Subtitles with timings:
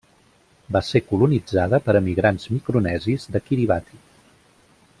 [0.75, 4.01] Va ser colonitzada per emigrants micronesis de Kiribati.